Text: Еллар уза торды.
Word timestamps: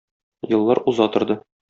Еллар 0.53 0.81
уза 0.93 1.09
торды. 1.17 1.41